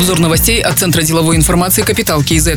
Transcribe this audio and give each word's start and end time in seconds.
Обзор 0.00 0.18
новостей 0.18 0.62
от 0.62 0.78
Центра 0.78 1.02
деловой 1.02 1.36
информации 1.36 1.82
«Капитал 1.82 2.22
КИЗ». 2.22 2.52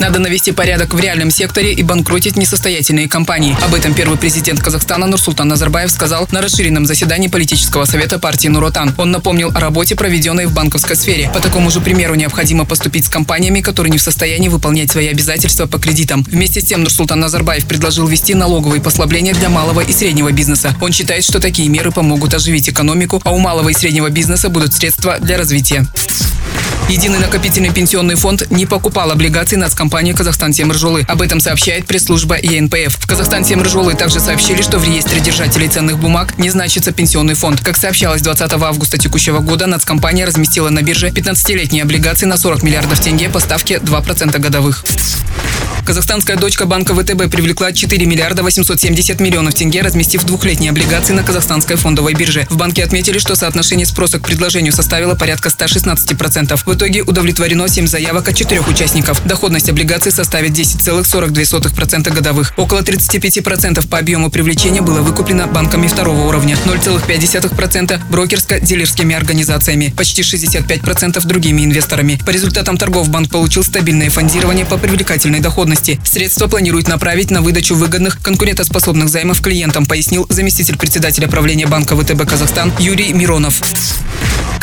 Надо 0.00 0.18
навести 0.18 0.52
порядок 0.52 0.92
в 0.92 1.00
реальном 1.00 1.30
секторе 1.30 1.72
и 1.72 1.82
банкротить 1.82 2.36
несостоятельные 2.36 3.08
компании. 3.08 3.56
Об 3.64 3.74
этом 3.74 3.94
первый 3.94 4.18
президент 4.18 4.60
Казахстана 4.60 5.06
Нурсултан 5.06 5.48
Назарбаев 5.48 5.90
сказал 5.90 6.28
на 6.32 6.42
расширенном 6.42 6.84
заседании 6.84 7.28
политического 7.28 7.86
совета 7.86 8.18
партии 8.18 8.48
Нуротан. 8.48 8.94
Он 8.98 9.10
напомнил 9.10 9.50
о 9.54 9.60
работе, 9.60 9.94
проведенной 9.96 10.44
в 10.44 10.52
банковской 10.52 10.94
сфере. 10.96 11.30
По 11.32 11.40
такому 11.40 11.70
же 11.70 11.80
примеру 11.80 12.14
необходимо 12.14 12.66
поступить 12.66 13.06
с 13.06 13.08
компаниями, 13.08 13.62
которые 13.62 13.90
не 13.90 13.96
в 13.96 14.02
состоянии 14.02 14.48
выполнять 14.48 14.90
свои 14.90 15.08
обязательства 15.08 15.64
по 15.64 15.78
кредитам. 15.78 16.22
Вместе 16.24 16.60
с 16.60 16.64
тем 16.64 16.82
Нурсултан 16.82 17.18
Назарбаев 17.18 17.64
предложил 17.64 18.06
ввести 18.06 18.34
налоговые 18.34 18.82
послабления 18.82 19.32
для 19.32 19.48
малого 19.48 19.80
и 19.80 19.92
среднего 19.92 20.30
бизнеса. 20.30 20.76
Он 20.82 20.92
считает, 20.92 21.24
что 21.24 21.40
такие 21.40 21.70
меры 21.70 21.90
помогут 21.90 22.34
оживить 22.34 22.68
экономику, 22.68 23.22
а 23.24 23.30
у 23.30 23.38
малого 23.38 23.70
и 23.70 23.72
среднего 23.72 24.10
бизнеса 24.10 24.50
будут 24.50 24.74
средства 24.74 25.18
для 25.18 25.38
развития. 25.38 25.86
Единый 26.88 27.18
накопительный 27.18 27.72
пенсионный 27.72 28.14
фонд 28.14 28.48
не 28.48 28.64
покупал 28.64 29.10
облигаций 29.10 29.58
нацкомпании 29.58 30.12
«Казахстан 30.12 30.52
Семржолы». 30.52 31.04
Об 31.08 31.20
этом 31.20 31.40
сообщает 31.40 31.84
пресс-служба 31.84 32.36
ЕНПФ. 32.40 32.96
В 32.96 33.06
«Казахстан 33.08 33.44
Семржолы» 33.44 33.94
также 33.94 34.20
сообщили, 34.20 34.62
что 34.62 34.78
в 34.78 34.84
реестре 34.84 35.20
держателей 35.20 35.66
ценных 35.66 35.98
бумаг 35.98 36.38
не 36.38 36.48
значится 36.48 36.92
пенсионный 36.92 37.34
фонд. 37.34 37.60
Как 37.60 37.76
сообщалось 37.76 38.22
20 38.22 38.52
августа 38.52 38.98
текущего 38.98 39.40
года, 39.40 39.66
нацкомпания 39.66 40.26
разместила 40.26 40.68
на 40.68 40.82
бирже 40.82 41.08
15-летние 41.08 41.82
облигации 41.82 42.26
на 42.26 42.36
40 42.36 42.62
миллиардов 42.62 43.00
тенге 43.00 43.30
по 43.30 43.40
ставке 43.40 43.78
2% 43.78 44.38
годовых. 44.38 44.84
Казахстанская 45.86 46.36
дочка 46.36 46.66
банка 46.66 46.96
ВТБ 46.96 47.30
привлекла 47.30 47.72
4 47.72 48.06
миллиарда 48.06 48.42
870 48.42 49.20
миллионов 49.20 49.54
тенге, 49.54 49.82
разместив 49.82 50.24
двухлетние 50.24 50.70
облигации 50.70 51.12
на 51.12 51.22
казахстанской 51.22 51.76
фондовой 51.76 52.14
бирже. 52.14 52.44
В 52.50 52.56
банке 52.56 52.82
отметили, 52.82 53.20
что 53.20 53.36
соотношение 53.36 53.86
спроса 53.86 54.18
к 54.18 54.22
предложению 54.26 54.72
составило 54.72 55.14
порядка 55.14 55.48
116%. 55.48 56.60
В 56.66 56.74
итоге 56.74 57.02
удовлетворено 57.02 57.68
7 57.68 57.86
заявок 57.86 58.28
от 58.28 58.34
4 58.34 58.62
участников. 58.62 59.24
Доходность 59.24 59.68
облигаций 59.68 60.10
составит 60.10 60.58
10,42% 60.58 62.12
годовых. 62.12 62.52
Около 62.56 62.80
35% 62.80 63.86
по 63.86 63.98
объему 63.98 64.28
привлечения 64.28 64.82
было 64.82 65.02
выкуплено 65.02 65.46
банками 65.46 65.86
второго 65.86 66.26
уровня, 66.26 66.56
0,5% 66.66 68.00
брокерско-дилерскими 68.10 69.14
организациями, 69.14 69.94
почти 69.96 70.22
65% 70.22 71.24
другими 71.24 71.62
инвесторами. 71.62 72.18
По 72.26 72.30
результатам 72.30 72.76
торгов 72.76 73.08
банк 73.08 73.30
получил 73.30 73.62
стабильное 73.62 74.10
фондирование 74.10 74.66
по 74.66 74.78
привлекательной 74.78 75.38
доходности 75.38 75.75
доходности. 75.76 76.00
Средства 76.04 76.46
планируют 76.48 76.88
направить 76.88 77.30
на 77.30 77.42
выдачу 77.42 77.74
выгодных, 77.74 78.20
конкурентоспособных 78.22 79.08
займов 79.08 79.40
клиентам, 79.40 79.86
пояснил 79.86 80.26
заместитель 80.28 80.76
председателя 80.76 81.28
правления 81.28 81.66
банка 81.66 81.96
ВТБ 81.96 82.28
«Казахстан» 82.28 82.72
Юрий 82.78 83.12
Миронов. 83.12 83.60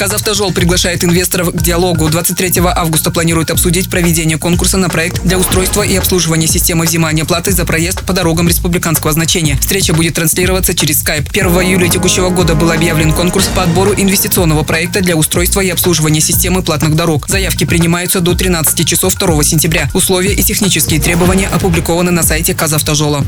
Казавтожол 0.04 0.52
приглашает 0.52 1.06
инвесторов 1.06 1.52
к 1.54 1.62
диалогу. 1.62 2.10
23 2.10 2.56
августа 2.76 3.10
планирует 3.10 3.52
обсудить 3.52 3.90
проведение 3.90 4.38
конкурса 4.38 4.76
на 4.76 4.90
проект 4.90 5.24
для 5.24 5.38
устройства 5.38 5.82
и 5.82 5.96
обслуживания 5.96 6.46
системы 6.46 6.84
взимания 6.84 7.24
платы 7.24 7.54
за 7.54 7.64
проезд 7.64 8.04
по 8.04 8.12
дорогам 8.12 8.50
республиканского 8.50 9.14
значения. 9.14 9.58
Встреча 9.62 9.94
будет 9.94 10.16
транслироваться 10.16 10.76
через 10.76 11.02
Skype. 11.02 11.30
1 11.30 11.46
июля 11.62 11.88
текущего 11.88 12.32
года 12.32 12.54
был 12.54 12.70
объявлен 12.72 13.14
конкурс 13.14 13.48
по 13.56 13.64
отбору 13.64 13.94
инвестиционного 13.96 14.64
проекта 14.64 15.00
для 15.00 15.16
устройства 15.16 15.62
и 15.62 15.70
обслуживания 15.70 16.20
системы 16.20 16.64
платных 16.64 16.98
дорог. 16.98 17.30
Заявки 17.30 17.64
принимаются 17.64 18.20
до 18.20 18.36
13 18.36 18.86
часов 18.86 19.16
2 19.16 19.42
сентября. 19.44 19.90
Условия 19.94 20.34
и 20.34 20.44
технические 20.44 21.00
требования 21.00 21.48
опубликованы 21.48 22.12
на 22.12 22.24
сайте 22.24 22.54
Казавтожола. 22.54 23.24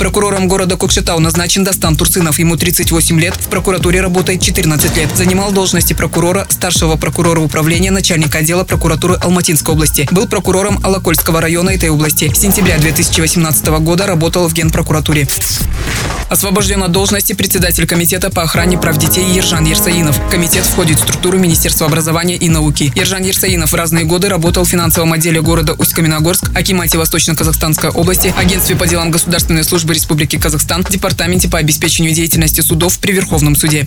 Прокурором 0.00 0.48
города 0.48 0.78
Кокшетау 0.78 1.20
назначен 1.20 1.62
Дастан 1.62 1.94
Турцинов. 1.94 2.38
Ему 2.38 2.56
38 2.56 3.20
лет. 3.20 3.34
В 3.34 3.48
прокуратуре 3.48 4.00
работает 4.00 4.40
14 4.40 4.96
лет. 4.96 5.14
Занимал 5.14 5.52
должности 5.60 5.92
прокурора, 5.92 6.46
старшего 6.48 6.96
прокурора 6.96 7.40
управления, 7.40 7.90
начальника 7.90 8.38
отдела 8.38 8.64
прокуратуры 8.64 9.16
Алматинской 9.20 9.74
области. 9.74 10.08
Был 10.10 10.26
прокурором 10.26 10.80
Алакольского 10.82 11.38
района 11.38 11.68
этой 11.68 11.90
области. 11.90 12.32
С 12.32 12.38
сентября 12.38 12.78
2018 12.78 13.66
года 13.80 14.06
работал 14.06 14.48
в 14.48 14.54
Генпрокуратуре. 14.54 15.28
Освобожден 16.30 16.82
от 16.82 16.92
должности 16.92 17.34
председатель 17.34 17.86
комитета 17.86 18.30
по 18.30 18.42
охране 18.42 18.78
прав 18.78 18.96
детей 18.96 19.24
Ержан 19.34 19.66
Ерсаинов. 19.66 20.18
Комитет 20.30 20.64
входит 20.64 20.96
в 20.96 21.02
структуру 21.02 21.38
Министерства 21.38 21.88
образования 21.88 22.36
и 22.36 22.48
науки. 22.48 22.90
Ержан 22.96 23.22
Ерсаинов 23.22 23.72
в 23.72 23.74
разные 23.74 24.06
годы 24.06 24.30
работал 24.30 24.64
в 24.64 24.68
финансовом 24.68 25.12
отделе 25.12 25.42
города 25.42 25.74
Усть-Каменогорск, 25.74 26.56
Акимате 26.56 26.96
Восточно-Казахстанской 26.96 27.90
области, 27.90 28.32
Агентстве 28.38 28.76
по 28.76 28.86
делам 28.86 29.10
государственной 29.10 29.64
службы 29.64 29.92
Республики 29.92 30.38
Казахстан, 30.38 30.86
Департаменте 30.88 31.48
по 31.48 31.58
обеспечению 31.58 32.14
деятельности 32.14 32.62
судов 32.62 32.98
при 32.98 33.12
Верховном 33.12 33.56
суде. 33.56 33.86